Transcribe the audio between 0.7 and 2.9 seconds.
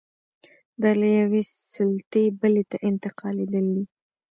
دا له یوې سلطې بلې ته